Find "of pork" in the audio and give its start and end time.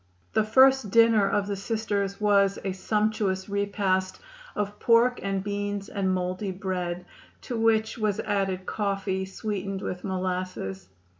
4.55-5.19